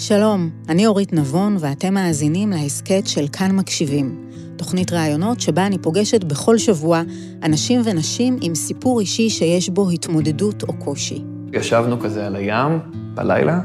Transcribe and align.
שלום, 0.00 0.50
אני 0.68 0.86
אורית 0.86 1.12
נבון 1.12 1.56
ואתם 1.60 1.94
מאזינים 1.94 2.50
להסכת 2.50 3.06
של 3.06 3.26
כאן 3.32 3.56
מקשיבים, 3.56 4.30
תוכנית 4.56 4.92
ראיונות 4.92 5.40
שבה 5.40 5.66
אני 5.66 5.78
פוגשת 5.78 6.24
בכל 6.24 6.58
שבוע 6.58 7.02
אנשים 7.42 7.80
ונשים 7.84 8.36
עם 8.40 8.54
סיפור 8.54 9.00
אישי 9.00 9.30
שיש 9.30 9.68
בו 9.68 9.90
התמודדות 9.90 10.62
או 10.62 10.72
קושי. 10.72 11.24
ישבנו 11.52 12.00
כזה 12.00 12.26
על 12.26 12.36
הים 12.36 12.78
בלילה, 13.14 13.60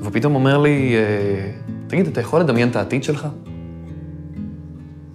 והוא 0.00 0.12
פתאום 0.12 0.34
אומר 0.34 0.58
לי, 0.58 0.94
אה, 0.96 1.50
תגיד, 1.86 2.06
אתה 2.06 2.20
יכול 2.20 2.40
לדמיין 2.40 2.68
את 2.68 2.76
העתיד 2.76 3.04
שלך? 3.04 3.28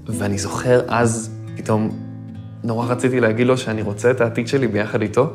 ואני 0.07 0.37
זוכר 0.37 0.81
אז, 0.87 1.31
פתאום, 1.55 1.89
נורא 2.63 2.85
רציתי 2.87 3.19
להגיד 3.19 3.47
לו 3.47 3.57
שאני 3.57 3.81
רוצה 3.81 4.11
את 4.11 4.21
העתיד 4.21 4.47
שלי 4.47 4.67
ביחד 4.67 5.01
איתו, 5.01 5.33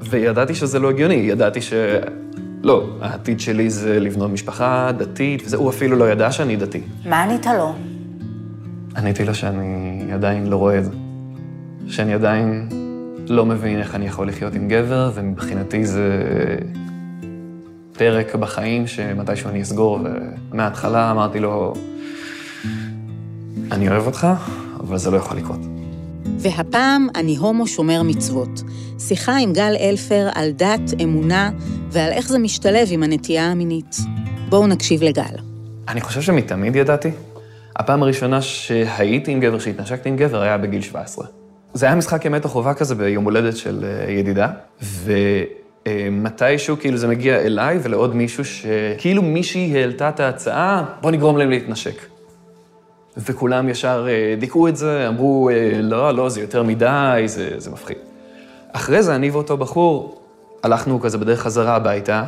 וידעתי 0.00 0.54
שזה 0.54 0.78
לא 0.78 0.90
הגיוני, 0.90 1.14
ידעתי 1.14 1.62
ש... 1.62 1.72
לא, 2.62 2.86
העתיד 3.00 3.40
שלי 3.40 3.70
זה 3.70 4.00
לבנות 4.00 4.30
משפחה 4.30 4.90
דתית, 4.96 5.42
וזה, 5.46 5.56
הוא 5.56 5.70
אפילו 5.70 5.96
לא 5.96 6.10
ידע 6.10 6.32
שאני 6.32 6.56
דתי. 6.56 6.80
מה 7.06 7.22
ענית 7.22 7.46
לו? 7.46 7.74
עניתי 8.96 9.24
לו 9.24 9.34
שאני 9.34 10.12
עדיין 10.12 10.46
לא 10.46 10.56
רואה 10.56 10.78
את 10.78 10.84
זה. 10.84 10.90
שאני 11.88 12.14
עדיין 12.14 12.68
לא 13.28 13.46
מבין 13.46 13.78
איך 13.78 13.94
אני 13.94 14.06
יכול 14.06 14.28
לחיות 14.28 14.54
עם 14.54 14.68
גבר, 14.68 15.10
ומבחינתי 15.14 15.86
זה 15.86 16.24
פרק 17.92 18.34
בחיים 18.34 18.86
שמתישהו 18.86 19.50
אני 19.50 19.62
אסגור, 19.62 20.00
ומההתחלה 20.52 21.10
אמרתי 21.10 21.40
לו, 21.40 21.74
אני 23.72 23.88
אוהב 23.88 24.06
אותך, 24.06 24.26
אבל 24.80 24.98
זה 24.98 25.10
לא 25.10 25.16
יכול 25.16 25.36
לקרות. 25.36 25.81
והפעם 26.42 27.08
אני 27.14 27.36
הומו 27.36 27.66
שומר 27.66 28.02
מצוות. 28.02 28.62
שיחה 28.98 29.36
עם 29.36 29.52
גל 29.52 29.74
אלפר 29.80 30.28
על 30.34 30.50
דת, 30.50 30.80
אמונה, 31.02 31.50
ועל 31.90 32.12
איך 32.12 32.28
זה 32.28 32.38
משתלב 32.38 32.88
עם 32.90 33.02
הנטייה 33.02 33.50
המינית. 33.50 33.96
בואו 34.48 34.66
נקשיב 34.66 35.02
לגל. 35.02 35.36
אני 35.88 36.00
חושב 36.00 36.20
שמתמיד 36.20 36.76
ידעתי. 36.76 37.10
הפעם 37.76 38.02
הראשונה 38.02 38.42
שהייתי 38.42 39.32
עם 39.32 39.40
גבר, 39.40 39.58
שהתנשקתי 39.58 40.08
עם 40.08 40.16
גבר, 40.16 40.42
היה 40.42 40.58
בגיל 40.58 40.82
17. 40.82 41.26
זה 41.74 41.86
היה 41.86 41.94
משחק 41.94 42.26
אמת 42.26 42.44
או 42.44 42.48
חובה 42.48 42.74
כזה 42.74 42.94
ביום 42.94 43.24
הולדת 43.24 43.56
של 43.56 43.84
אה, 43.84 44.12
ידידה, 44.12 44.48
ומתישהו 45.86 46.76
כאילו 46.80 46.96
זה 46.96 47.08
מגיע 47.08 47.40
אליי 47.40 47.78
ולעוד 47.82 48.16
מישהו 48.16 48.44
שכאילו 48.44 49.22
מישהי 49.22 49.76
העלתה 49.76 50.08
את 50.08 50.20
ההצעה, 50.20 50.84
בוא 51.00 51.10
נגרום 51.10 51.38
להם 51.38 51.50
להתנשק. 51.50 52.11
וכולם 53.16 53.68
ישר 53.68 54.06
אה, 54.08 54.34
דיכאו 54.38 54.68
את 54.68 54.76
זה, 54.76 55.08
אמרו, 55.08 55.50
אה, 55.50 55.82
לא, 55.82 56.14
לא, 56.14 56.28
זה 56.28 56.40
יותר 56.40 56.62
מדי, 56.62 57.22
זה, 57.26 57.50
זה 57.56 57.70
מפחיד. 57.70 57.96
אחרי 58.72 59.02
זה 59.02 59.14
אני 59.14 59.30
ואותו 59.30 59.56
בחור 59.56 60.22
הלכנו 60.62 61.00
כזה 61.00 61.18
בדרך 61.18 61.40
חזרה 61.40 61.76
הביתה, 61.76 62.24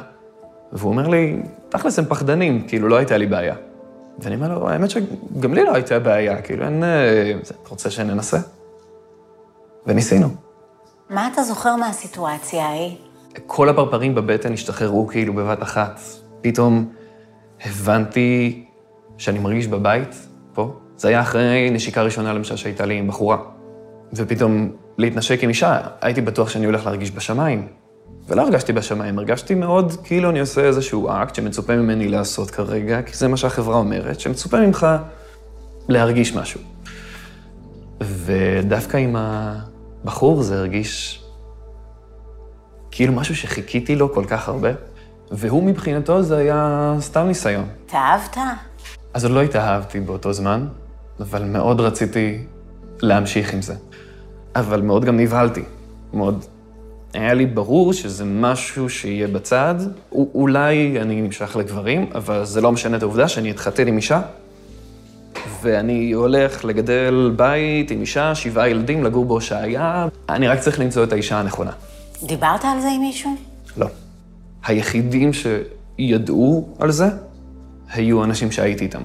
והוא 0.73 0.91
אומר 0.91 1.09
לי, 1.09 1.43
תכלס 1.69 1.99
הם 1.99 2.05
פחדנים, 2.05 2.67
כאילו 2.69 2.89
לא 2.89 2.97
הייתה 2.97 3.17
לי 3.17 3.27
בעיה. 3.27 3.55
ואני 4.19 4.35
אומר 4.35 4.59
לו, 4.59 4.69
האמת 4.69 4.91
שגם 4.91 5.55
לי 5.55 5.65
לא 5.65 5.75
הייתה 5.75 5.99
בעיה, 5.99 6.43
כאילו 6.43 6.65
אין... 6.65 6.85
אה, 6.85 7.33
אתה 7.63 7.71
רוצה 7.71 7.91
שננסה? 7.91 8.39
וניסינו. 9.87 10.29
מה 11.11 11.29
אתה 11.33 11.43
זוכר 11.43 11.77
מהסיטואציה 11.77 12.67
ההיא? 12.67 12.97
כל 13.47 13.69
הפרפרים 13.69 14.15
בבטן 14.15 14.53
השתחררו 14.53 15.07
כאילו 15.07 15.35
בבת 15.35 15.63
אחת. 15.63 16.01
פתאום 16.41 16.93
הבנתי 17.65 18.65
שאני 19.19 19.39
מרגיש 19.39 19.67
בבית, 19.67 20.27
פה. 20.55 20.75
זה 20.97 21.09
היה 21.09 21.21
אחרי 21.21 21.71
נשיקה 21.71 22.03
ראשונה, 22.03 22.33
למשל, 22.33 22.57
שהייתה 22.57 22.87
לי 22.87 22.99
עם 22.99 23.09
בחורה. 23.09 23.37
ופתאום 24.13 24.71
להתנשק 24.99 25.43
עם 25.43 25.49
אישה, 25.49 25.81
הייתי 26.01 26.21
בטוח 26.21 26.49
שאני 26.49 26.67
הולך 26.67 26.87
להרגיש 26.87 27.11
בשמיים. 27.11 27.67
ולא 28.29 28.43
הרגשתי 28.43 28.73
בשמיים, 28.73 29.19
הרגשתי 29.19 29.55
מאוד 29.55 29.93
כאילו 30.05 30.31
אני 30.31 30.41
עושה 30.41 30.65
איזשהו 30.65 31.09
אקט 31.11 31.35
שמצופה 31.35 31.77
ממני 31.77 32.09
לעשות 32.09 32.51
כרגע, 32.51 33.03
כי 33.03 33.17
זה 33.17 33.29
מה 33.29 33.37
שהחברה 33.37 33.77
אומרת, 33.77 34.21
שמצופה 34.21 34.61
ממך 34.61 34.87
להרגיש 35.89 36.37
משהו. 36.37 36.61
ודווקא 38.01 38.97
עם 38.97 39.17
הבחור 39.19 40.43
זה 40.43 40.59
הרגיש 40.59 41.25
כאילו 42.91 43.13
משהו 43.13 43.37
שחיכיתי 43.37 43.97
לו 43.97 44.15
כל 44.15 44.25
כך 44.29 44.49
הרבה, 44.49 44.71
והוא 45.31 45.63
מבחינתו 45.63 46.23
זה 46.23 46.37
היה 46.37 46.95
סתם 47.01 47.27
ניסיון. 47.27 47.65
התאהבת? 47.87 48.37
אז 49.15 49.25
עוד 49.25 49.33
לא 49.33 49.43
התאהבתי 49.43 50.01
באותו 50.01 50.33
זמן, 50.33 50.67
אבל 51.21 51.45
מאוד 51.45 51.81
רציתי 51.81 52.39
להמשיך 53.01 53.55
עם 53.55 53.63
זה. 53.63 53.75
אבל 54.57 54.83
מאוד 54.83 55.05
גם 55.05 55.17
נבהלתי, 55.17 55.63
מאוד 56.15 56.45
היה 57.13 57.35
לי 57.35 57.47
ברור 57.47 57.93
שזה 57.93 58.25
משהו 58.25 58.89
שיהיה 58.89 59.29
בצד. 59.29 59.75
אולי 60.13 61.01
אני 61.01 61.23
נמשך 61.23 61.57
לגברים, 61.57 62.11
אבל 62.15 62.45
זה 62.45 62.61
לא 62.61 62.73
משנה 62.73 62.97
את 62.97 63.03
העובדה 63.03 63.29
שאני 63.29 63.51
אתחתן 63.51 63.87
עם 63.87 63.97
אישה, 63.97 64.21
ואני 65.63 66.13
הולך 66.13 66.65
לגדל 66.65 67.33
בית 67.37 67.91
עם 67.91 68.01
אישה, 68.01 68.35
שבעה 68.35 68.69
ילדים, 68.69 69.05
לגור 69.05 69.25
בהושעיה. 69.25 70.09
אני 70.29 70.49
רק 70.49 70.59
צריך 70.59 70.81
למצוא 70.81 71.05
את 71.05 71.13
האישה 71.13 71.41
הנכונה. 71.41 71.73
דיברת 72.23 72.65
על 72.65 72.81
זה 72.81 72.89
עם 72.89 73.01
מישהו? 73.01 73.31
לא. 73.77 73.87
היחידים 74.67 75.31
שידעו 75.33 76.69
על 76.79 76.91
זה 76.91 77.07
היו 77.95 78.25
אנשים 78.25 78.53
שהייתי 78.53 78.85
איתם. 78.85 79.03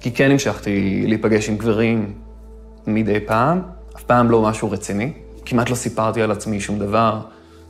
כי 0.00 0.12
כן 0.12 0.30
המשכתי 0.30 1.04
להיפגש 1.06 1.48
עם 1.48 1.56
גברים 1.56 2.14
מדי 2.86 3.20
פעם, 3.26 3.62
אף 3.96 4.02
פעם 4.02 4.30
לא 4.30 4.42
משהו 4.42 4.70
רציני. 4.70 5.12
כמעט 5.44 5.70
לא 5.70 5.74
סיפרתי 5.74 6.22
על 6.22 6.30
עצמי 6.30 6.60
שום 6.60 6.78
דבר. 6.78 7.20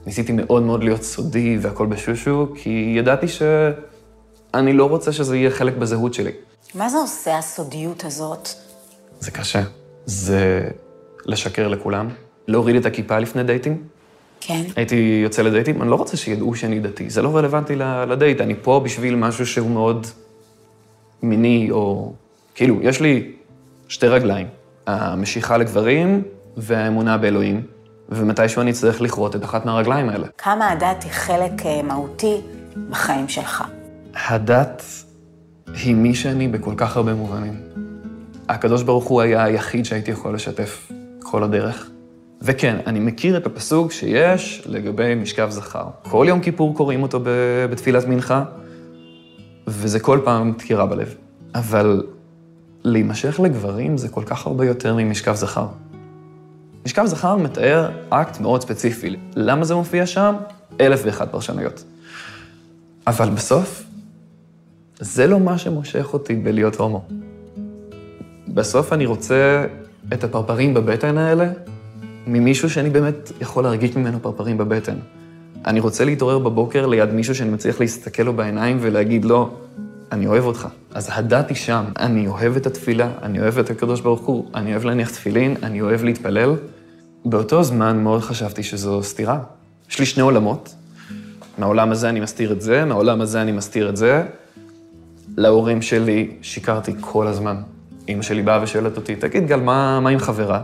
ניסיתי 0.06 0.32
מאוד 0.32 0.62
מאוד 0.62 0.84
להיות 0.84 1.03
סודי 1.03 1.59
והכל 1.60 1.87
בשושו, 1.87 2.49
כי 2.54 2.94
ידעתי 2.99 3.27
שאני 3.28 4.72
לא 4.72 4.88
רוצה 4.88 5.12
שזה 5.12 5.37
יהיה 5.37 5.50
חלק 5.50 5.77
בזהות 5.77 6.15
שלי. 6.15 6.31
מה 6.75 6.88
זה 6.88 6.97
עושה, 6.97 7.38
הסודיות 7.38 8.04
הזאת? 8.04 8.48
זה 9.21 9.31
קשה. 9.31 9.62
זה 10.06 10.69
לשקר 11.27 11.69
לכולם, 11.69 12.09
להוריד 12.48 12.77
את 12.77 12.87
הכיפה 12.87 13.19
לפני 13.19 13.43
דייטים. 13.43 13.83
כן. 14.41 14.62
הייתי 14.77 15.21
יוצא 15.22 15.43
לדייטים, 15.43 15.83
אני 15.83 15.91
לא 15.91 15.94
רוצה 15.94 16.16
שידעו 16.16 16.54
שאני 16.54 16.81
דתי, 16.81 17.10
זה 17.10 17.22
לא 17.22 17.37
רלוונטי 17.37 17.77
לדייט, 18.09 18.41
אני 18.41 18.54
פה 18.62 18.81
בשביל 18.84 19.16
משהו 19.16 19.47
שהוא 19.47 19.71
מאוד 19.71 20.06
מיני, 21.22 21.71
או... 21.71 22.12
כאילו, 22.54 22.82
יש 22.82 23.00
לי 23.00 23.32
שתי 23.88 24.09
רגליים, 24.09 24.47
המשיכה 24.87 25.56
לגברים 25.56 26.22
והאמונה 26.56 27.19
באלוהים. 27.19 27.62
ומתישהו 28.09 28.62
אני 28.62 28.71
אצטרך 28.71 29.00
לכרות 29.00 29.37
את 29.37 29.44
אחת 29.44 29.66
מהרגליים 29.66 30.09
האלה. 30.09 30.27
כמה 30.38 30.71
הדת 30.71 31.03
היא 31.03 31.12
חלק 31.12 31.66
אה, 31.66 31.82
מהותי 31.82 32.41
בחיים 32.91 33.28
שלך? 33.28 33.65
הדת 34.15 34.82
היא 35.84 35.94
מי 35.94 36.15
שאני 36.15 36.49
בכל 36.49 36.75
כך 36.77 36.97
הרבה 36.97 37.15
מובנים. 37.15 37.60
הקדוש 38.48 38.83
ברוך 38.83 39.04
הוא 39.04 39.21
היה 39.21 39.44
היחיד 39.44 39.84
שהייתי 39.84 40.10
יכול 40.10 40.34
לשתף 40.34 40.93
כל 41.22 41.43
הדרך. 41.43 41.91
וכן, 42.43 42.77
אני 42.87 43.00
מכיר 43.00 43.37
את 43.37 43.47
הפסוק 43.47 43.93
שיש 43.93 44.62
לגבי 44.66 45.15
משכב 45.15 45.50
זכר. 45.50 45.84
כל 46.03 46.27
יום 46.28 46.41
כיפור 46.41 46.75
קוראים 46.75 47.03
אותו 47.03 47.21
בתפילת 47.71 48.06
מנחה, 48.06 48.44
וזה 49.66 50.00
כל 50.00 50.21
פעם 50.25 50.53
דקירה 50.53 50.87
בלב. 50.87 51.15
אבל 51.54 52.03
להימשך 52.84 53.41
לגברים 53.41 53.99
זה 53.99 54.09
כל 54.09 54.22
כך 54.27 54.47
הרבה 54.47 54.66
יותר 54.66 54.94
ממשכב 54.94 55.34
זכר. 55.34 55.66
משכב 56.87 57.06
זכר 57.06 57.37
מתאר 57.37 57.91
אקט 58.10 58.41
מאוד 58.41 58.62
ספציפי. 58.62 59.16
למה 59.37 59.65
זה 59.65 59.75
מופיע 59.75 60.06
שם? 60.06 60.34
אלף 60.81 61.03
ואחת 61.04 61.32
פרשנויות. 61.32 61.84
אבל 63.06 63.31
בסוף, 63.31 63.82
זה 65.00 65.27
לא 65.27 65.41
מה 65.41 65.59
שמושך 65.59 66.09
אותי 66.12 66.34
בלהיות 66.34 66.77
הומו. 66.77 67.04
בסוף 68.48 68.93
אני 68.93 69.06
רוצה 69.06 69.66
את 70.12 70.25
הפרפרים 70.25 70.75
בבטן 70.75 71.19
האלה 71.19 71.53
ממישהו 72.27 72.71
שאני 72.71 72.91
באמת 72.91 73.33
יכול 73.41 73.65
להרגיש 73.65 73.97
ממנו 73.97 74.19
פרפרים 74.22 74.59
בבטן. 74.59 74.97
אני 75.66 75.81
רוצה 75.81 76.04
להתעורר 76.04 76.38
בבוקר 76.38 76.87
ליד 76.87 77.12
מישהו 77.12 77.34
שאני 77.34 77.50
מצליח 77.50 77.81
להסתכל 77.81 78.22
לו 78.22 78.32
בעיניים 78.32 78.78
ולהגיד 78.81 79.25
לו, 79.25 79.51
אני 80.13 80.27
אוהב 80.27 80.45
אותך. 80.45 80.68
אז 80.95 81.09
הדת 81.13 81.48
היא 81.48 81.57
שם. 81.57 81.84
אני 81.98 82.27
אוהב 82.27 82.57
את 82.57 82.66
התפילה, 82.66 83.10
אני 83.22 83.41
אוהב 83.41 83.59
את 83.59 83.71
הקדוש 83.71 84.01
ברוך 84.01 84.21
הוא, 84.21 84.51
אני 84.54 84.72
אוהב 84.72 84.84
להניח 84.84 85.10
תפילין, 85.10 85.57
אני 85.63 85.80
אוהב 85.80 86.04
להתפלל. 86.04 86.54
באותו 87.24 87.63
זמן 87.63 88.03
מאוד 88.03 88.21
חשבתי 88.21 88.63
שזו 88.63 89.03
סתירה. 89.03 89.39
יש 89.91 89.98
לי 89.98 90.07
שני 90.07 90.22
עולמות. 90.22 90.74
מהעולם 91.59 91.92
הזה 91.92 92.09
אני 92.09 92.21
מסתיר 92.21 92.53
את 92.53 92.60
זה, 92.60 92.84
מהעולם 92.84 93.21
הזה 93.21 93.42
אני 93.42 93.53
מסתיר 93.53 93.89
את 93.89 93.97
זה. 93.97 94.22
להורים 95.36 95.83
שלי 95.83 96.30
שיקרתי 96.42 96.92
כל 97.01 97.27
הזמן. 97.27 97.57
אמא 98.09 98.22
שלי 98.22 98.42
באה 98.42 98.62
ושואלת 98.62 98.97
אותי, 98.97 99.16
תגיד, 99.16 99.47
גל, 99.47 99.60
מה, 99.60 100.01
מה 100.01 100.10
עם 100.10 100.19
חברה? 100.19 100.62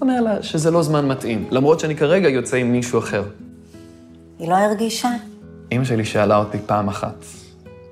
אומר 0.00 0.20
לה 0.20 0.42
שזה 0.42 0.70
לא 0.70 0.82
זמן 0.82 1.08
מתאים, 1.08 1.48
למרות 1.50 1.80
שאני 1.80 1.96
כרגע 1.96 2.28
יוצא 2.28 2.56
עם 2.56 2.72
מישהו 2.72 2.98
אחר. 2.98 3.24
היא 4.38 4.48
לא 4.48 4.54
הרגישה? 4.54 5.10
אמא 5.72 5.84
שלי 5.84 6.04
שאלה 6.04 6.36
אותי 6.36 6.58
פעם 6.66 6.88
אחת, 6.88 7.24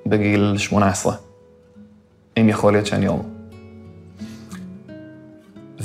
בגיל 0.05 0.53
18, 0.57 1.15
אם 2.39 2.49
יכול 2.49 2.73
להיות 2.73 2.85
שאני 2.85 3.05
הומו. 3.05 3.38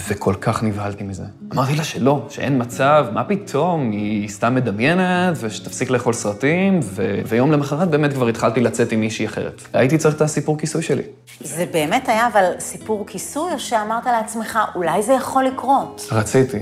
וכל 0.08 0.34
כך 0.40 0.62
נבהלתי 0.62 1.04
מזה. 1.04 1.24
אמרתי 1.54 1.76
לה 1.76 1.84
שלא, 1.84 2.26
שאין 2.30 2.62
מצב, 2.62 3.06
מה 3.12 3.24
פתאום, 3.24 3.90
היא 3.90 4.28
סתם 4.28 4.54
מדמיינת, 4.54 5.36
ושתפסיק 5.40 5.90
לאכול 5.90 6.12
סרטים, 6.12 6.80
ו... 6.82 7.20
ויום 7.26 7.52
למחרת 7.52 7.90
באמת 7.90 8.12
כבר 8.12 8.28
התחלתי 8.28 8.60
לצאת 8.60 8.92
עם 8.92 9.00
מישהי 9.00 9.26
אחרת. 9.26 9.62
הייתי 9.72 9.98
צריך 9.98 10.16
את 10.16 10.20
הסיפור 10.20 10.58
כיסוי 10.58 10.82
שלי. 10.82 11.02
זה 11.40 11.66
באמת 11.72 12.08
היה 12.08 12.26
אבל 12.26 12.44
סיפור 12.58 13.06
כיסוי, 13.06 13.52
או 13.52 13.58
שאמרת 13.58 14.06
לעצמך, 14.06 14.58
אולי 14.74 15.02
זה 15.02 15.12
יכול 15.12 15.44
לקרות? 15.44 16.08
רציתי. 16.12 16.58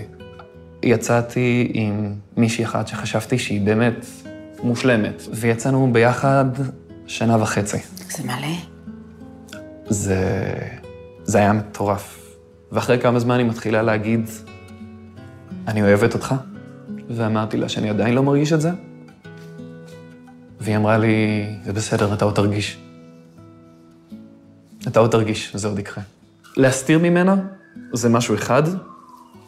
יצאתי 0.83 1.71
עם 1.75 2.15
מישהי 2.37 2.65
אחת 2.65 2.89
שחשבתי 2.89 3.39
שהיא 3.39 3.61
באמת 3.61 4.07
מושלמת, 4.63 5.23
ויצאנו 5.33 5.93
ביחד 5.93 6.45
שנה 7.07 7.43
וחצי. 7.43 7.79
זה 8.11 8.25
מלא. 8.25 8.57
זה... 9.89 10.19
זה 11.25 11.39
היה 11.39 11.53
מטורף. 11.53 12.19
ואחרי 12.73 12.99
כמה 12.99 13.19
זמן 13.19 13.39
היא 13.39 13.47
מתחילה 13.47 13.83
להגיד, 13.83 14.31
אני 15.69 15.83
אוהבת 15.83 16.15
אותך, 16.15 16.35
ואמרתי 17.11 17.57
לה 17.57 17.69
שאני 17.69 17.91
עדיין 17.91 18.15
לא 18.15 18.23
מרגיש 18.23 18.53
את 18.53 18.61
זה, 18.61 18.71
והיא 20.61 20.77
אמרה 20.77 20.99
לי, 20.99 21.47
זה 21.65 21.73
בסדר, 21.73 22.15
אתה 22.15 22.25
עוד 22.25 22.35
תרגיש. 22.35 22.79
אתה 24.89 25.01
עוד 25.01 25.11
תרגיש, 25.11 25.57
זה 25.57 25.69
עוד 25.69 25.79
יקרה. 25.79 26.03
להסתיר 26.57 26.99
ממנה 26.99 27.37
זה 27.93 28.09
משהו 28.09 28.35
אחד, 28.35 28.63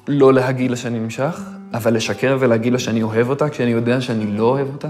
לא 0.09 0.35
להגיד 0.35 0.71
לה 0.71 0.77
שאני 0.77 0.99
נמשך, 0.99 1.41
אבל 1.75 1.95
לשקר 1.95 2.37
ולהגיד 2.41 2.73
לה 2.73 2.79
שאני 2.79 3.03
אוהב 3.03 3.29
אותה 3.29 3.49
כשאני 3.49 3.71
יודע 3.71 4.01
שאני 4.01 4.27
לא 4.37 4.45
אוהב 4.45 4.69
אותה. 4.73 4.89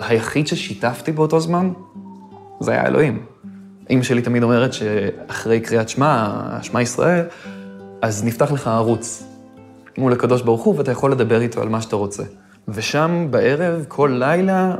היחיד 0.00 0.46
ששיתפתי 0.46 1.12
באותו 1.12 1.40
זמן, 1.40 1.70
זה 2.60 2.72
היה 2.72 2.86
אלוהים. 2.86 3.26
אמא 3.90 4.02
שלי 4.02 4.22
תמיד 4.22 4.42
אומרת 4.42 4.72
שאחרי 4.72 5.60
קריאת 5.60 5.88
שמע, 5.88 6.40
שמע 6.62 6.82
ישראל, 6.82 7.24
אז 8.02 8.24
נפתח 8.24 8.52
לך 8.52 8.66
ערוץ 8.66 9.24
מול 9.98 10.12
הקדוש 10.12 10.42
ברוך 10.42 10.62
הוא, 10.62 10.74
ואתה 10.78 10.92
יכול 10.92 11.12
לדבר 11.12 11.40
איתו 11.40 11.62
על 11.62 11.68
מה 11.68 11.82
שאתה 11.82 11.96
רוצה. 11.96 12.22
ושם 12.68 13.26
בערב, 13.30 13.84
כל 13.88 14.16
לילה, 14.18 14.74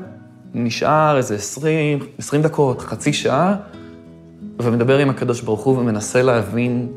נשאר 0.55 1.17
איזה 1.17 1.35
20, 1.35 1.99
20 2.19 2.43
דקות, 2.43 2.81
חצי 2.81 3.13
שעה, 3.13 3.57
ומדבר 4.63 4.99
עם 4.99 5.11
הקדוש 5.11 5.41
ברוך 5.41 5.65
הוא 5.65 5.79
ומנסה 5.79 6.23
להבין 6.23 6.89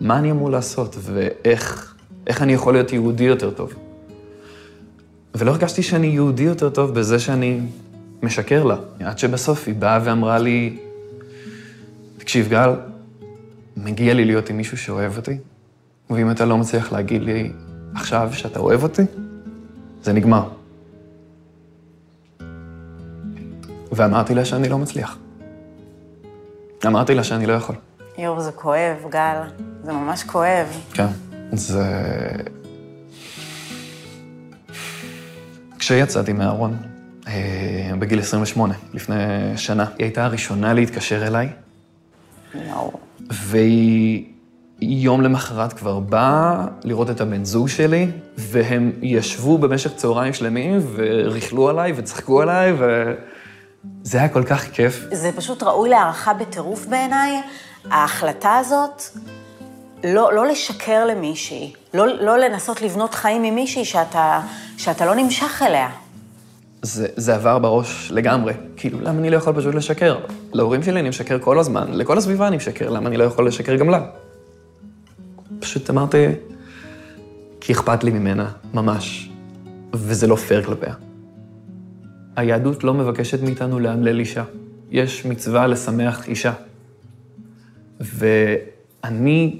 מה 0.00 0.18
אני 0.18 0.30
אמור 0.30 0.50
לעשות 0.50 0.96
ואיך 1.00 1.94
איך 2.26 2.42
אני 2.42 2.52
יכול 2.52 2.72
להיות 2.72 2.92
יהודי 2.92 3.24
יותר 3.24 3.50
טוב. 3.50 3.72
ולא 5.34 5.50
הרגשתי 5.50 5.82
שאני 5.82 6.06
יהודי 6.06 6.42
יותר 6.42 6.70
טוב 6.70 6.94
בזה 6.94 7.18
שאני 7.18 7.60
משקר 8.22 8.64
לה. 8.64 8.76
עד 9.00 9.18
שבסוף 9.18 9.66
היא 9.66 9.74
באה 9.74 10.00
ואמרה 10.04 10.38
לי, 10.38 10.76
תקשיב, 12.18 12.48
גל, 12.48 12.70
מגיע 13.84 14.14
לי 14.14 14.24
להיות 14.24 14.50
עם 14.50 14.56
מישהו 14.56 14.78
שאוהב 14.78 15.16
אותי, 15.16 15.38
ואם 16.10 16.30
אתה 16.30 16.44
לא 16.44 16.58
מצליח 16.58 16.92
להגיד 16.92 17.22
לי 17.22 17.52
עכשיו 17.94 18.30
שאתה 18.32 18.60
אוהב 18.60 18.82
אותי, 18.82 19.02
זה 20.02 20.12
נגמר. 20.12 20.48
ואמרתי 23.92 24.34
לה 24.34 24.44
שאני 24.44 24.68
לא 24.68 24.78
מצליח. 24.78 25.18
אמרתי 26.86 27.14
לה 27.14 27.24
שאני 27.24 27.46
לא 27.46 27.52
יכול. 27.52 27.74
יואו, 28.18 28.40
זה 28.40 28.52
כואב, 28.52 28.96
גל. 29.10 29.40
זה 29.84 29.92
ממש 29.92 30.22
כואב. 30.22 30.66
כן, 30.94 31.06
זה... 31.52 31.84
כשיצאתי 35.78 36.32
מהארון, 36.32 36.76
אה, 37.26 37.90
בגיל 37.98 38.20
28, 38.20 38.74
לפני 38.94 39.16
שנה, 39.56 39.84
היא 39.84 40.04
הייתה 40.04 40.24
הראשונה 40.24 40.74
להתקשר 40.74 41.26
אליי, 41.26 41.48
יואו. 42.54 42.97
והיא 43.30 44.24
יום 44.80 45.22
למחרת 45.22 45.72
כבר 45.72 46.00
באה 46.00 46.64
לראות 46.84 47.10
את 47.10 47.20
הבן 47.20 47.44
זוג 47.44 47.68
שלי, 47.68 48.10
והם 48.36 48.92
ישבו 49.02 49.58
במשך 49.58 49.94
צהריים 49.94 50.32
שלמים 50.32 50.80
וריכלו 50.94 51.68
עליי 51.68 51.92
וצחקו 51.96 52.42
עליי, 52.42 52.72
וזה 52.72 54.18
היה 54.18 54.28
כל 54.28 54.44
כך 54.44 54.64
כיף. 54.72 55.04
זה 55.12 55.30
פשוט 55.36 55.62
ראוי 55.62 55.88
להערכה 55.88 56.34
בטירוף 56.34 56.86
בעיניי, 56.86 57.42
ההחלטה 57.90 58.56
הזאת, 58.56 59.02
לא, 60.04 60.32
לא 60.32 60.46
לשקר 60.46 61.06
למישהי, 61.06 61.72
לא, 61.94 62.06
לא 62.06 62.38
לנסות 62.38 62.82
לבנות 62.82 63.14
חיים 63.14 63.42
עם 63.44 63.54
מישהי 63.54 63.84
שאתה, 63.84 64.40
שאתה 64.76 65.06
לא 65.06 65.14
נמשך 65.14 65.62
אליה. 65.66 65.88
זה, 66.82 67.06
זה 67.16 67.34
עבר 67.34 67.58
בראש 67.58 68.12
לגמרי. 68.12 68.52
כאילו, 68.76 69.00
למה 69.00 69.18
אני 69.18 69.30
לא 69.30 69.36
יכול 69.36 69.52
פשוט 69.56 69.74
לשקר? 69.74 70.18
להורים 70.52 70.82
שלי 70.82 71.00
אני 71.00 71.08
משקר 71.08 71.38
כל 71.38 71.58
הזמן, 71.58 71.86
לכל 71.92 72.18
הסביבה 72.18 72.48
אני 72.48 72.56
משקר, 72.56 72.90
למה 72.90 73.08
אני 73.08 73.16
לא 73.16 73.24
יכול 73.24 73.46
לשקר 73.46 73.76
גם 73.76 73.90
לה? 73.90 74.06
פשוט 75.60 75.90
אמרתי, 75.90 76.26
כי 77.60 77.72
אכפת 77.72 78.04
לי 78.04 78.10
ממנה, 78.10 78.50
ממש, 78.74 79.30
וזה 79.94 80.26
לא 80.26 80.36
פייר 80.36 80.62
כלפיה. 80.62 80.94
היהדות 82.36 82.84
לא 82.84 82.94
מבקשת 82.94 83.42
מאיתנו 83.42 83.78
לאמלל 83.78 84.18
אישה. 84.18 84.44
יש 84.90 85.26
מצווה 85.26 85.66
לשמח 85.66 86.28
אישה. 86.28 86.52
ואני 88.00 89.58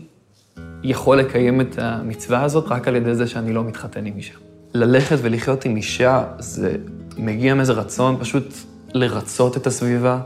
יכול 0.82 1.18
לקיים 1.18 1.60
את 1.60 1.78
המצווה 1.78 2.42
הזאת 2.42 2.64
רק 2.68 2.88
על 2.88 2.96
ידי 2.96 3.14
זה 3.14 3.26
שאני 3.26 3.52
לא 3.52 3.64
מתחתן 3.64 4.06
עם 4.06 4.16
אישה. 4.16 4.34
ללכת 4.74 5.16
ולחיות 5.22 5.64
עם 5.64 5.76
אישה, 5.76 6.24
זה 6.38 6.76
מגיע 7.18 7.54
מאיזה 7.54 7.72
רצון 7.72 8.16
פשוט 8.20 8.54
לרצות 8.94 9.56
את 9.56 9.66
הסביבה, 9.66 10.20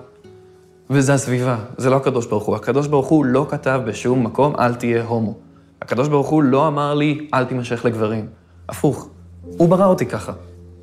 וזה 0.90 1.14
הסביבה, 1.14 1.56
זה 1.76 1.90
לא 1.90 1.96
הקדוש 1.96 2.26
ברוך 2.26 2.44
הוא. 2.44 2.56
הקדוש 2.56 2.86
ברוך 2.86 3.06
הוא 3.06 3.24
לא 3.24 3.46
כתב 3.50 3.80
בשום 3.86 4.24
מקום, 4.24 4.54
אל 4.58 4.74
תהיה 4.74 5.04
הומו. 5.04 5.34
הקדוש 5.82 6.08
ברוך 6.08 6.28
הוא 6.28 6.42
לא 6.42 6.68
אמר 6.68 6.94
לי, 6.94 7.28
אל 7.34 7.44
תימשך 7.44 7.84
לגברים. 7.84 8.26
הפוך, 8.68 9.08
הוא 9.42 9.68
ברא 9.68 9.86
אותי 9.86 10.06
ככה. 10.06 10.32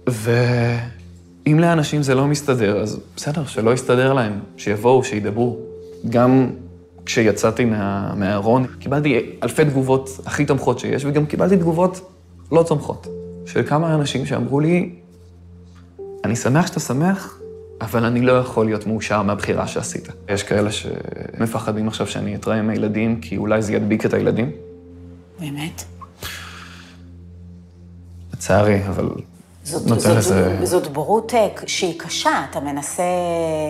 ואם 0.08 1.60
לאנשים 1.60 2.04
זה 2.04 2.16
לא 2.16 2.28
מסתדר, 2.28 2.82
אז 2.82 3.00
בסדר, 3.16 3.46
שלא 3.46 3.74
יסתדר 3.74 4.14
להם, 4.14 4.40
שיבואו, 4.58 5.04
שידברו. 5.04 5.58
גם 6.10 6.50
כשיצאתי 7.06 7.66
מה, 7.66 8.14
מהארון, 8.16 8.66
קיבלתי 8.80 9.32
אלפי 9.44 9.66
תגובות 9.66 10.20
הכי 10.26 10.46
תומכות 10.46 10.80
שיש, 10.80 11.06
וגם 11.06 11.26
קיבלתי 11.26 11.58
תגובות 11.58 12.12
לא 12.52 12.64
תומכות. 12.64 13.08
של 13.46 13.64
כמה 13.68 13.96
אנשים 13.96 14.26
שאמרו 14.26 14.60
לי, 14.60 14.96
אני 16.30 16.36
שמח 16.36 16.68
שאתה 16.68 16.80
שמח, 16.80 17.40
אבל 17.82 18.06
אני 18.06 18.22
לא 18.22 18.32
יכול 18.32 18.66
להיות 18.66 18.88
מאושר 18.88 19.22
מהבחירה 19.22 19.68
שעשית. 19.68 20.08
יש 20.28 20.44
כאלה 20.44 20.70
שמפחדים 20.72 21.88
עכשיו 21.88 22.08
שאני 22.08 22.36
אתראה 22.36 22.56
עם 22.56 22.70
הילדים, 22.70 23.22
כי 23.22 23.38
אולי 23.38 23.62
זה 23.62 23.74
ידביק 23.74 24.06
את 24.06 24.14
הילדים. 24.14 24.52
באמת? 25.40 25.84
לצערי, 28.34 28.88
אבל 28.88 29.10
זאת, 29.64 30.00
זאת, 30.00 30.16
לזה... 30.18 30.66
זאת 30.66 30.88
בורות 30.88 31.34
אה, 31.34 31.48
שהיא 31.66 32.00
קשה. 32.00 32.46
אתה 32.50 32.60
מנסה 32.60 33.04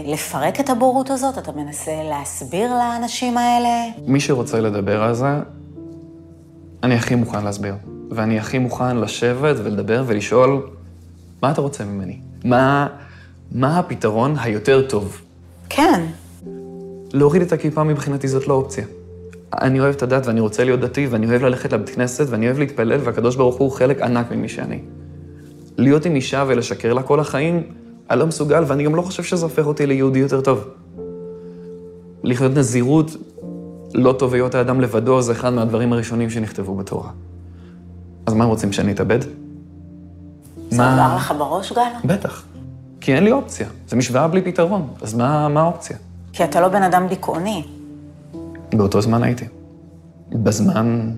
לפרק 0.06 0.60
את 0.60 0.70
הבורות 0.70 1.10
הזאת? 1.10 1.38
אתה 1.38 1.51
מנסה 1.51 1.92
להסביר 2.10 2.74
לאנשים 2.74 3.38
האלה? 3.38 3.70
מי 4.08 4.20
שרוצה 4.20 4.60
לדבר 4.60 5.04
על 5.04 5.13
זה, 5.13 5.39
אני 6.84 6.96
הכי 6.96 7.16
מוכן 7.16 7.44
להסביר. 7.44 7.75
ואני 8.12 8.39
הכי 8.39 8.60
מוכן 8.60 8.98
לשבת 8.98 9.56
ולדבר 9.63 10.04
ולשאול, 10.08 10.70
מה 11.42 11.51
אתה 11.51 11.62
רוצה 11.62 11.86
ממני? 11.86 12.28
מה, 12.43 12.88
מה 13.51 13.79
הפתרון 13.79 14.36
היותר 14.39 14.88
טוב? 14.89 15.22
כן. 15.69 16.05
להוריד 17.13 17.41
את 17.41 17.51
הכיפה 17.51 17.84
מבחינתי 17.84 18.27
זאת 18.27 18.48
לא 18.48 18.53
אופציה. 18.53 18.86
אני 19.62 19.79
אוהב 19.79 19.96
את 19.96 20.03
הדת 20.03 20.27
ואני 20.27 20.39
רוצה 20.39 20.63
להיות 20.63 20.79
דתי 20.79 21.08
ואני 21.08 21.25
אוהב 21.25 21.41
ללכת 21.41 21.74
לבית 21.74 21.89
כנסת 21.89 22.25
ואני 22.29 22.46
אוהב 22.46 22.60
להתפלל 22.60 23.00
והקדוש 23.03 23.36
ברוך 23.36 23.55
הוא 23.55 23.72
חלק 23.72 24.01
ענק 24.01 24.31
ממי 24.31 24.50
שאני. 24.50 24.79
להיות 25.77 26.05
עם 26.05 26.15
אישה 26.15 26.46
ולשקר 26.48 26.93
לה 26.93 27.03
כל 27.03 27.19
החיים, 27.19 27.63
אני 28.10 28.19
לא 28.19 28.27
מסוגל 28.27 28.63
ואני 28.67 28.84
גם 28.84 28.96
לא 28.96 29.01
חושב 29.01 29.24
שזה 29.24 29.46
הופך 29.46 29.65
אותי 29.65 29.86
ליהודי 29.86 30.19
יותר 30.19 30.41
טוב. 30.41 30.67
לחיות 32.24 32.51
נזירות, 32.51 33.12
לא 33.93 34.15
טוב 34.19 34.34
היות 34.34 34.55
האדם 34.55 34.81
לבדו, 34.81 35.22
זה 35.22 35.31
אחד 35.31 35.50
מהדברים 35.50 35.93
הראשונים 35.93 36.29
שנכתבו 36.29 36.75
בתורה. 36.75 37.10
אז 38.25 38.34
מה 38.34 38.43
הם 38.43 38.50
רוצים, 38.50 38.72
שאני 38.72 38.91
אתאבד? 38.91 39.19
זה 40.79 41.03
עבר 41.03 41.15
לך 41.15 41.33
בראש, 41.38 41.74
גל? 41.74 41.81
בטח. 42.05 42.43
כי 43.01 43.15
אין 43.15 43.24
לי 43.24 43.31
אופציה. 43.31 43.67
זו 43.88 43.98
משוואה 43.98 44.27
בלי 44.27 44.41
פתרון. 44.41 44.88
אז 45.01 45.13
מה, 45.13 45.48
מה 45.48 45.62
האופציה? 45.62 45.98
כי 46.33 46.43
אתה 46.43 46.62
לא 46.62 46.67
בן 46.67 46.83
אדם 46.83 47.07
דיכאוני. 47.07 47.63
באותו 48.74 49.01
זמן 49.01 49.24
הייתי. 49.24 49.45
בזמן 50.29 51.12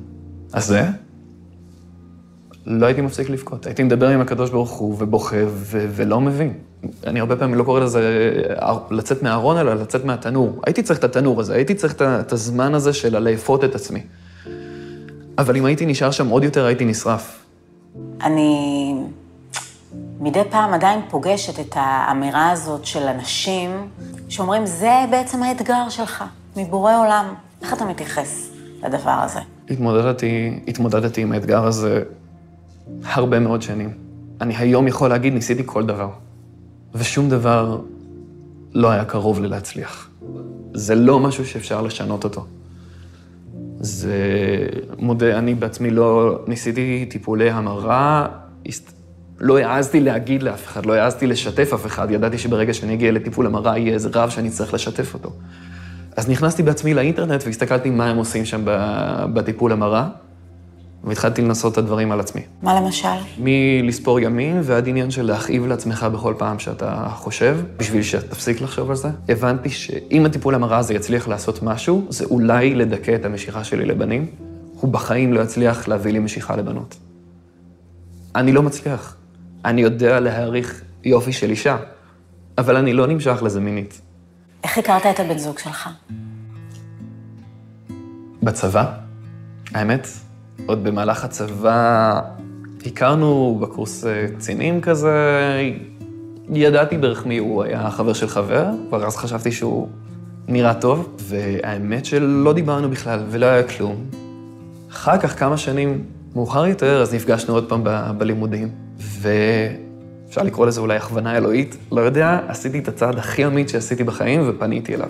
הזה, 0.53 0.87
לא 2.65 2.85
הייתי 2.85 3.01
מפסיק 3.01 3.29
לבכות. 3.29 3.65
הייתי 3.65 3.83
מדבר 3.83 4.09
עם 4.09 4.21
הקדוש 4.21 4.49
ברוך 4.49 4.71
הוא 4.71 4.95
ובוכה 4.99 5.35
ו- 5.47 5.89
ולא 5.91 6.21
מבין. 6.21 6.53
אני 7.07 7.19
הרבה 7.19 7.35
פעמים 7.35 7.55
לא 7.55 7.63
קורא 7.63 7.79
לזה 7.79 8.31
לצאת 8.91 9.23
מהארון, 9.23 9.57
אלא 9.57 9.73
לצאת 9.73 10.05
מהתנור. 10.05 10.61
הייתי 10.65 10.83
צריך 10.83 10.99
את 10.99 11.03
התנור 11.03 11.39
הזה, 11.39 11.53
הייתי 11.53 11.75
צריך 11.75 11.95
את 12.01 12.31
הזמן 12.31 12.73
הזה 12.73 12.93
של 12.93 13.19
לאפות 13.19 13.63
את 13.63 13.75
עצמי. 13.75 14.01
אבל 15.37 15.57
אם 15.57 15.65
הייתי 15.65 15.85
נשאר 15.85 16.11
שם 16.11 16.27
עוד 16.27 16.43
יותר, 16.43 16.65
הייתי 16.65 16.85
נשרף. 16.85 17.45
אני 18.21 18.93
מדי 20.21 20.41
פעם 20.49 20.73
עדיין 20.73 21.01
פוגשת 21.09 21.59
את 21.59 21.71
האמירה 21.75 22.49
הזאת 22.51 22.85
של 22.85 23.03
אנשים 23.03 23.87
שאומרים, 24.29 24.65
זה 24.65 25.05
בעצם 25.11 25.43
האתגר 25.43 25.89
שלך, 25.89 26.23
מבורא 26.57 26.97
עולם. 26.97 27.33
איך 27.61 27.73
אתה 27.73 27.85
מתייחס 27.85 28.49
לדבר 28.83 29.09
הזה? 29.11 29.39
התמודדתי, 29.69 30.59
התמודדתי 30.67 31.21
עם 31.21 31.31
האתגר 31.31 31.65
הזה 31.65 32.03
הרבה 33.03 33.39
מאוד 33.39 33.61
שנים. 33.61 33.93
אני 34.41 34.55
היום 34.57 34.87
יכול 34.87 35.09
להגיד, 35.09 35.33
ניסיתי 35.33 35.63
כל 35.65 35.85
דבר, 35.85 36.09
ושום 36.93 37.29
דבר 37.29 37.81
לא 38.73 38.89
היה 38.89 39.05
קרוב 39.05 39.39
ללהצליח. 39.39 40.09
זה 40.73 40.95
לא 40.95 41.19
משהו 41.19 41.45
שאפשר 41.45 41.81
לשנות 41.81 42.23
אותו. 42.23 42.45
זה 43.79 44.17
מודה, 44.99 45.37
אני 45.37 45.55
בעצמי 45.55 45.89
לא 45.89 46.39
ניסיתי 46.47 47.05
טיפולי 47.09 47.51
המרה, 47.51 48.27
לא 49.41 49.57
העזתי 49.57 50.00
להגיד 50.00 50.43
לאף 50.43 50.65
אחד, 50.65 50.86
לא 50.86 50.93
העזתי 50.93 51.27
לשתף 51.27 51.74
אף 51.74 51.86
אחד, 51.86 52.12
ידעתי 52.12 52.38
שברגע 52.38 52.74
שאני 52.74 52.93
אגיע 52.93 53.12
לטיפול 53.12 53.45
המרה 53.45 53.77
יהיה 53.77 53.93
איזה 53.93 54.10
רב 54.13 54.29
שאני 54.29 54.50
צריך 54.50 54.74
לשתף 54.74 55.13
אותו. 55.13 55.31
אז 56.17 56.29
נכנסתי 56.29 56.63
בעצמי 56.63 56.93
לאינטרנט 56.93 57.43
והסתכלתי 57.45 57.89
מה 57.89 58.10
הם 58.10 58.17
עושים 58.17 58.45
שם 58.45 58.62
בטיפול 59.33 59.71
המרה, 59.71 60.10
והתחלתי 61.03 61.41
לנסות 61.41 61.74
את 61.74 61.77
הדברים 61.77 62.12
על 62.12 62.19
עצמי. 62.19 62.41
מה 62.62 62.81
למשל? 62.81 63.07
מלספור 63.38 64.19
ימים 64.19 64.62
ועד 64.63 64.88
עניין 64.88 65.12
של 65.12 65.25
להכאיב 65.25 65.67
לעצמך 65.67 66.03
בכל 66.13 66.33
פעם 66.38 66.60
שאתה 66.60 67.07
חושב, 67.15 67.60
בשביל 67.77 68.03
שתפסיק 68.03 68.62
לחשוב 68.62 68.89
על 68.89 68.95
זה. 68.95 69.10
הבנתי 69.29 69.69
שאם 69.69 70.25
הטיפול 70.25 70.55
המרה 70.55 70.77
הזה 70.77 70.93
יצליח 70.93 71.27
לעשות 71.27 71.63
משהו, 71.63 72.05
זה 72.10 72.25
אולי 72.25 72.75
לדכא 72.75 73.15
את 73.15 73.25
המשיכה 73.25 73.63
שלי 73.63 73.86
לבנים. 73.86 74.25
הוא 74.79 74.91
בחיים 74.91 75.33
לא 75.33 75.41
יצליח 75.41 75.88
להביא 75.88 76.12
לי 76.12 76.19
משיכה 76.19 76.55
לבנות. 76.55 76.95
אני 78.36 78.51
לא 78.51 78.63
מצליח. 78.63 79.15
אני 79.65 79.81
יודע 79.81 80.19
להעריך 80.19 80.81
יופי 81.03 81.33
של 81.33 81.49
אישה, 81.49 81.77
אבל 82.57 82.75
אני 82.75 82.93
לא 82.93 83.07
נמשך 83.07 83.43
לזה 83.43 83.59
מינית. 83.59 84.01
איך 84.63 84.77
הכרת 84.77 85.05
את 85.05 85.19
הבן 85.19 85.37
זוג 85.37 85.59
שלך? 85.59 85.89
בצבא, 88.43 88.85
האמת. 89.73 90.07
עוד 90.65 90.83
במהלך 90.83 91.23
הצבא 91.23 92.21
הכרנו 92.85 93.57
בקורס 93.61 94.05
אה, 94.05 94.25
קצינים 94.37 94.81
כזה, 94.81 95.13
ידעתי 96.49 96.97
בערך 96.97 97.25
מי 97.25 97.37
הוא, 97.37 97.63
היה 97.63 97.91
חבר 97.91 98.13
של 98.13 98.27
חבר, 98.27 98.65
כבר 98.89 99.05
אז 99.05 99.17
חשבתי 99.17 99.51
שהוא 99.51 99.87
נראה 100.47 100.73
טוב, 100.73 101.17
והאמת 101.19 102.05
שלא 102.05 102.53
דיברנו 102.53 102.89
בכלל 102.89 103.23
ולא 103.29 103.45
היה 103.45 103.63
כלום. 103.63 104.05
אחר 104.91 105.17
כך, 105.17 105.39
כמה 105.39 105.57
שנים 105.57 106.05
מאוחר 106.35 106.65
יותר, 106.65 107.01
אז 107.01 107.13
נפגשנו 107.13 107.53
עוד 107.53 107.69
פעם 107.69 107.81
ב- 107.83 108.11
בלימודים, 108.17 108.69
ואפשר 109.01 110.43
לקרוא 110.43 110.65
לזה 110.65 110.81
אולי 110.81 110.98
הכוונה 110.98 111.38
אלוהית, 111.38 111.77
לא 111.91 112.01
יודע, 112.01 112.39
עשיתי 112.48 112.79
את 112.79 112.88
הצעד 112.88 113.17
הכי 113.17 113.46
אמיץ 113.46 113.72
שעשיתי 113.72 114.03
בחיים 114.03 114.41
ופניתי 114.48 114.96
אליו. 114.96 115.10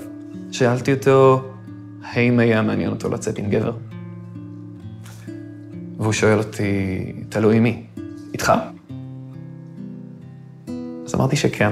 שאלתי 0.52 0.94
אותו, 0.94 1.42
האם 2.04 2.40
היה 2.40 2.62
מעניין 2.62 2.90
אותו 2.90 3.10
לצאת 3.10 3.38
עם 3.38 3.50
גבר? 3.50 3.74
והוא 5.98 6.14
שואל 6.14 6.38
אותי, 6.38 7.14
תלוי 7.30 7.60
מי, 7.60 7.84
איתך? 8.34 8.54
אז 11.06 11.16
אמרתי 11.16 11.36
שכן, 11.36 11.72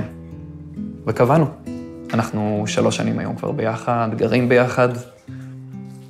וקבענו. 1.07 1.45
אנחנו 2.13 2.63
שלוש 2.67 2.97
שנים 2.97 3.19
היום 3.19 3.35
כבר 3.35 3.51
ביחד, 3.51 4.09
גרים 4.17 4.49
ביחד, 4.49 4.89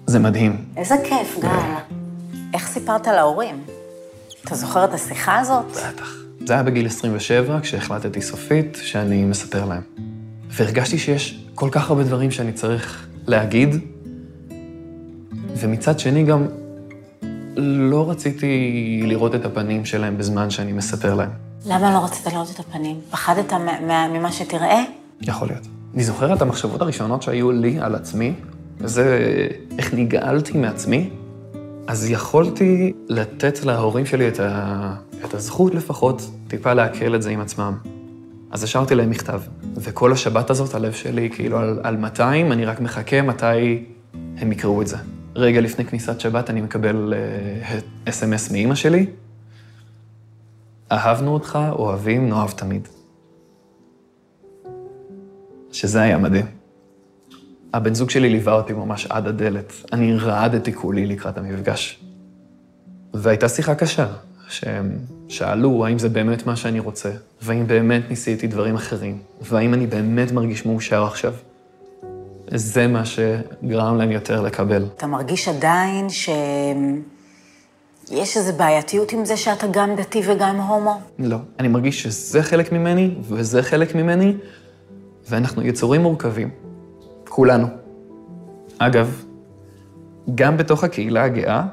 זה 0.05 0.19
מדהים. 0.19 0.65
איזה 0.77 0.95
כיף, 1.03 1.39
גל. 1.41 1.95
איך 2.53 2.67
סיפרת 2.67 3.07
להורים? 3.07 3.55
אתה 4.45 4.55
זוכר 4.55 4.85
את 4.85 4.93
השיחה 4.93 5.39
הזאת? 5.39 5.65
בטח. 5.65 6.15
זה 6.45 6.53
היה 6.53 6.63
בגיל 6.63 6.85
27, 6.85 7.59
כשהחלטתי 7.61 8.21
סופית 8.21 8.77
שאני 8.81 9.23
מספר 9.23 9.65
להם. 9.65 9.81
והרגשתי 10.47 10.97
שיש 10.97 11.45
כל 11.55 11.69
כך 11.71 11.89
הרבה 11.89 12.03
דברים 12.03 12.31
שאני 12.31 12.51
צריך 12.53 13.07
להגיד, 13.27 13.75
ומצד 15.55 15.99
שני 15.99 16.23
גם 16.23 16.47
לא 17.57 18.09
רציתי 18.09 19.01
לראות 19.05 19.35
את 19.35 19.45
הפנים 19.45 19.85
שלהם 19.85 20.17
בזמן 20.17 20.49
שאני 20.49 20.71
מספר 20.71 21.15
להם. 21.15 21.29
למה 21.65 21.93
לא 21.93 22.05
רצית 22.05 22.25
לראות 22.25 22.51
את 22.55 22.59
הפנים? 22.59 22.99
פחדת 23.11 23.53
ממה 24.13 24.31
שתראה? 24.31 24.83
יכול 25.21 25.47
להיות. 25.47 25.67
אני 25.93 26.03
זוכר 26.03 26.33
את 26.33 26.41
המחשבות 26.41 26.81
הראשונות 26.81 27.21
שהיו 27.21 27.51
לי 27.51 27.79
על 27.79 27.95
עצמי, 27.95 28.33
וזה 28.77 29.27
איך 29.77 29.93
נגאלתי 29.93 30.57
מעצמי, 30.57 31.09
אז 31.89 32.09
יכולתי 32.09 32.93
לתת 33.07 33.65
להורים 33.65 34.05
שלי 34.05 34.27
את, 34.27 34.39
ה... 34.39 34.95
את 35.25 35.33
הזכות 35.33 35.75
לפחות 35.75 36.31
טיפה 36.47 36.73
לעכל 36.73 37.15
את 37.15 37.21
זה 37.21 37.29
עם 37.29 37.41
עצמם. 37.41 37.77
אז 38.51 38.63
השארתי 38.63 38.95
להם 38.95 39.09
מכתב, 39.09 39.41
וכל 39.75 40.11
השבת 40.11 40.49
הזאת 40.49 40.75
הלב 40.75 40.93
שלי 40.93 41.29
כאילו 41.29 41.57
על, 41.57 41.79
על 41.83 41.97
200, 41.97 42.51
אני 42.51 42.65
רק 42.65 42.79
מחכה 42.79 43.21
מתי 43.21 43.85
הם 44.13 44.51
יקראו 44.51 44.81
את 44.81 44.87
זה. 44.87 44.97
רגע 45.35 45.61
לפני 45.61 45.85
כניסת 45.85 46.19
שבת 46.19 46.49
אני 46.49 46.61
מקבל 46.61 47.13
אס.אם.אס 48.09 48.49
uh, 48.49 48.51
מאימא 48.51 48.75
שלי, 48.75 49.05
אהבנו 50.91 51.33
אותך, 51.33 51.59
אוהבים, 51.71 52.29
נאהב 52.29 52.51
תמיד. 52.51 52.87
שזה 55.71 56.01
היה 56.01 56.17
מדהים. 56.17 56.58
הבן 57.73 57.93
זוג 57.93 58.09
שלי 58.09 58.29
ליווה 58.29 58.53
אותי 58.53 58.73
ממש 58.73 59.07
עד 59.09 59.27
הדלת. 59.27 59.73
אני 59.93 60.15
רעדתי 60.15 60.73
כולי 60.73 61.05
לקראת 61.05 61.37
המפגש. 61.37 61.99
והייתה 63.13 63.49
שיחה 63.49 63.75
קשה, 63.75 64.07
שהם 64.49 64.91
שאלו 65.27 65.85
האם 65.85 65.99
זה 65.99 66.09
באמת 66.09 66.45
מה 66.45 66.55
שאני 66.55 66.79
רוצה, 66.79 67.09
והאם 67.41 67.67
באמת 67.67 68.01
ניסיתי 68.09 68.47
דברים 68.47 68.75
אחרים, 68.75 69.17
והאם 69.41 69.73
אני 69.73 69.87
באמת 69.87 70.31
מרגיש 70.31 70.65
מאושר 70.65 71.03
עכשיו. 71.03 71.33
זה 72.51 72.87
מה 72.87 73.05
שגרם 73.05 73.97
להם 73.97 74.11
יותר 74.11 74.41
לקבל. 74.41 74.85
אתה 74.97 75.07
מרגיש 75.07 75.47
עדיין 75.47 76.09
שיש 76.09 76.37
איזו 78.37 78.53
בעייתיות 78.57 79.11
עם 79.11 79.25
זה 79.25 79.37
שאתה 79.37 79.67
גם 79.71 79.95
דתי 79.95 80.21
וגם 80.27 80.61
הומו? 80.61 81.01
לא. 81.19 81.37
אני 81.59 81.67
מרגיש 81.67 82.03
שזה 82.03 82.43
חלק 82.43 82.71
ממני 82.71 83.15
וזה 83.21 83.63
חלק 83.63 83.95
ממני, 83.95 84.33
ואנחנו 85.29 85.61
יצורים 85.61 86.01
מורכבים. 86.01 86.68
כולנו. 87.29 87.67
אגב, 88.77 89.23
גם 90.35 90.57
בתוך 90.57 90.83
הקהילה 90.83 91.23
הגאה, 91.23 91.63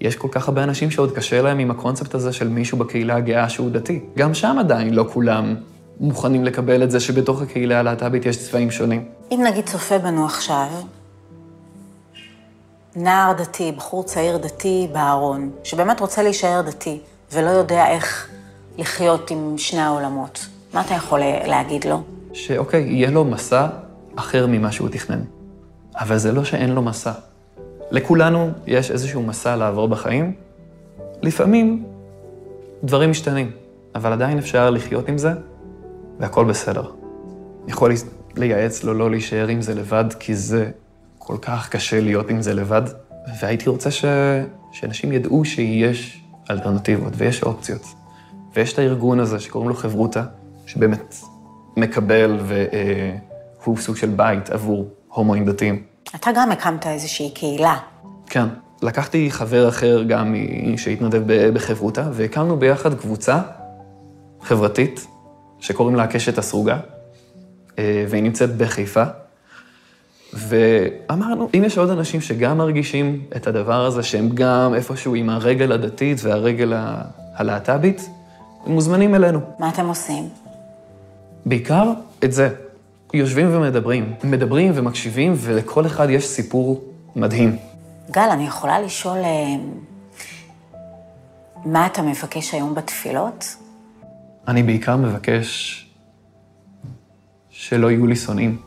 יש 0.00 0.16
כל 0.16 0.28
כך 0.30 0.48
הרבה 0.48 0.64
אנשים 0.64 0.90
שעוד 0.90 1.12
קשה 1.12 1.42
להם 1.42 1.58
עם 1.58 1.70
הקונספט 1.70 2.14
הזה 2.14 2.32
של 2.32 2.48
מישהו 2.48 2.78
בקהילה 2.78 3.16
הגאה 3.16 3.48
שהוא 3.48 3.70
דתי. 3.70 4.00
גם 4.16 4.34
שם 4.34 4.56
עדיין 4.60 4.94
לא 4.94 5.04
כולם 5.12 5.54
מוכנים 6.00 6.44
לקבל 6.44 6.82
את 6.82 6.90
זה 6.90 7.00
שבתוך 7.00 7.42
הקהילה 7.42 7.78
הלהט"בית 7.78 8.26
יש 8.26 8.38
צבעים 8.38 8.70
שונים. 8.70 9.04
אם 9.32 9.40
נגיד 9.46 9.66
צופה 9.66 9.98
בנו 9.98 10.24
עכשיו, 10.24 10.66
נער 12.96 13.32
דתי, 13.32 13.72
בחור 13.76 14.02
צעיר 14.02 14.36
דתי 14.36 14.88
בארון, 14.92 15.50
שבאמת 15.64 16.00
רוצה 16.00 16.22
להישאר 16.22 16.60
דתי, 16.66 17.00
ולא 17.32 17.50
יודע 17.50 17.86
איך 17.86 18.28
לחיות 18.78 19.30
עם 19.30 19.58
שני 19.58 19.80
העולמות, 19.80 20.46
מה 20.74 20.80
אתה 20.80 20.94
יכול 20.94 21.20
להגיד 21.46 21.84
לו? 21.84 22.02
שאוקיי, 22.32 22.82
יהיה 22.82 23.10
לו 23.10 23.24
מסע 23.24 23.66
אחר 24.16 24.46
ממה 24.46 24.72
שהוא 24.72 24.88
תכנן. 24.88 25.20
אבל 25.94 26.18
זה 26.18 26.32
לא 26.32 26.44
שאין 26.44 26.70
לו 26.70 26.82
מסע. 26.82 27.12
לכולנו 27.90 28.50
יש 28.66 28.90
איזשהו 28.90 29.22
מסע 29.22 29.56
לעבור 29.56 29.88
בחיים. 29.88 30.32
לפעמים 31.22 31.84
דברים 32.84 33.10
משתנים, 33.10 33.50
אבל 33.94 34.12
עדיין 34.12 34.38
אפשר 34.38 34.70
לחיות 34.70 35.08
עם 35.08 35.18
זה, 35.18 35.32
והכול 36.18 36.46
בסדר. 36.46 36.90
יכול 37.68 37.92
לייעץ 38.36 38.84
לו 38.84 38.94
לא 38.94 39.10
להישאר 39.10 39.48
עם 39.48 39.62
זה 39.62 39.74
לבד, 39.74 40.04
כי 40.18 40.34
זה 40.34 40.70
כל 41.18 41.36
כך 41.42 41.68
קשה 41.68 42.00
להיות 42.00 42.30
עם 42.30 42.42
זה 42.42 42.54
לבד, 42.54 42.82
והייתי 43.40 43.70
רוצה 43.70 43.90
ש... 43.90 44.04
שאנשים 44.72 45.12
ידעו 45.12 45.44
שיש 45.44 46.24
אלטרנטיבות 46.50 47.12
ויש 47.16 47.42
אופציות. 47.42 47.82
ויש 48.54 48.72
את 48.72 48.78
הארגון 48.78 49.20
הזה 49.20 49.40
שקוראים 49.40 49.68
לו 49.68 49.74
חברותה, 49.74 50.24
שבאמת 50.66 51.14
מקבל 51.76 52.38
והוא 53.62 53.76
סוג 53.76 53.96
של 53.96 54.08
בית 54.08 54.50
עבור 54.50 54.88
הומואים 55.08 55.44
דתיים. 55.44 55.82
אתה 56.14 56.30
גם 56.34 56.52
הקמת 56.52 56.86
איזושהי 56.86 57.30
קהילה. 57.34 57.76
כן. 58.26 58.46
לקחתי 58.82 59.30
חבר 59.30 59.68
אחר 59.68 60.02
גם 60.02 60.34
שהתנדב 60.76 61.52
בחברותה, 61.54 62.08
והקמנו 62.12 62.56
ביחד 62.56 62.94
קבוצה 62.94 63.40
חברתית 64.42 65.06
שקוראים 65.60 65.96
לה 65.96 66.02
הקשת 66.02 66.38
הסרוגה, 66.38 66.78
אה, 67.78 68.04
והיא 68.08 68.22
נמצאת 68.22 68.56
בחיפה. 68.56 69.04
ואמרנו, 70.32 71.48
אם 71.54 71.64
יש 71.64 71.78
עוד 71.78 71.90
אנשים 71.90 72.20
שגם 72.20 72.58
מרגישים 72.58 73.24
את 73.36 73.46
הדבר 73.46 73.86
הזה, 73.86 74.02
שהם 74.02 74.28
גם 74.34 74.74
איפשהו 74.74 75.14
עם 75.14 75.30
הרגל 75.30 75.72
הדתית 75.72 76.18
והרגל 76.22 76.72
הלהט"בית, 77.34 78.08
הם 78.66 78.72
מוזמנים 78.72 79.14
אלינו. 79.14 79.40
מה 79.58 79.68
אתם 79.68 79.86
עושים? 79.86 80.28
בעיקר 81.46 81.92
את 82.24 82.32
זה. 82.32 82.48
יושבים 83.14 83.54
ומדברים. 83.54 84.12
מדברים 84.24 84.72
ומקשיבים, 84.74 85.34
ולכל 85.36 85.86
אחד 85.86 86.10
יש 86.10 86.26
סיפור 86.26 86.84
מדהים. 87.16 87.56
גל, 88.10 88.28
אני 88.32 88.46
יכולה 88.46 88.80
לשאול 88.80 89.18
אה, 89.18 89.56
מה 91.64 91.86
אתה 91.86 92.02
מבקש 92.02 92.54
היום 92.54 92.74
בתפילות? 92.74 93.56
אני 94.48 94.62
בעיקר 94.62 94.96
מבקש 94.96 95.76
שלא 97.50 97.90
יהיו 97.90 98.06
לי 98.06 98.16
שונאים. 98.16 98.58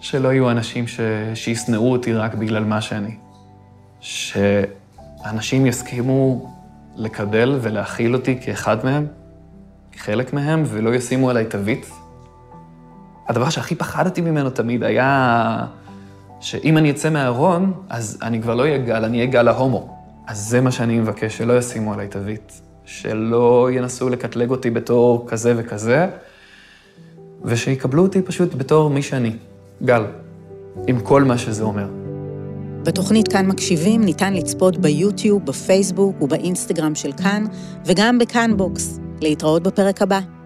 שלא 0.00 0.28
יהיו 0.28 0.50
אנשים 0.50 0.86
ש... 0.88 1.00
שישנאו 1.34 1.92
אותי 1.92 2.12
רק 2.12 2.34
בגלל 2.34 2.64
מה 2.64 2.80
שאני. 2.80 3.16
שאנשים 4.00 5.66
יסכימו 5.66 6.50
לקבל 6.96 7.58
ולהכיל 7.62 8.14
אותי 8.14 8.38
כאחד 8.40 8.84
מהם, 8.84 9.06
כחלק 9.92 10.32
מהם, 10.32 10.64
ולא 10.66 10.94
ישימו 10.94 11.30
עליי 11.30 11.44
תווית. 11.44 11.86
הדבר 13.30 13.50
שהכי 13.50 13.74
פחדתי 13.74 14.20
ממנו 14.20 14.50
תמיד 14.50 14.82
היה 14.82 15.66
שאם 16.40 16.78
אני 16.78 16.90
אצא 16.90 17.10
מהארון, 17.10 17.72
אז 17.88 18.18
אני 18.22 18.42
כבר 18.42 18.54
לא 18.54 18.62
אהיה 18.62 18.78
גל, 18.78 19.04
אני 19.04 19.16
אהיה 19.16 19.30
גל 19.30 19.48
ההומו. 19.48 19.96
אז 20.26 20.38
זה 20.38 20.60
מה 20.60 20.70
שאני 20.70 21.00
מבקש, 21.00 21.38
שלא 21.38 21.58
ישימו 21.58 21.94
עליי 21.94 22.08
תווית, 22.08 22.60
שלא 22.84 23.68
ינסו 23.72 24.08
לקטלג 24.08 24.50
אותי 24.50 24.70
בתור 24.70 25.24
כזה 25.28 25.54
וכזה, 25.56 26.06
ושיקבלו 27.44 28.02
אותי 28.02 28.22
פשוט 28.22 28.54
בתור 28.54 28.90
מי 28.90 29.02
שאני, 29.02 29.32
גל, 29.82 30.02
עם 30.86 31.00
כל 31.00 31.24
מה 31.24 31.38
שזה 31.38 31.64
אומר. 31.64 31.86
בתוכנית 32.82 33.28
כאן 33.28 33.46
מקשיבים 33.46 34.04
ניתן 34.04 34.34
לצפות 34.34 34.78
ביוטיוב, 34.78 35.46
בפייסבוק 35.46 36.22
ובאינסטגרם 36.22 36.94
של 36.94 37.12
כאן, 37.12 37.44
וגם 37.86 38.18
בכאן 38.18 38.56
בוקס. 38.56 39.00
להתראות 39.20 39.62
בפרק 39.62 40.02
הבא. 40.02 40.39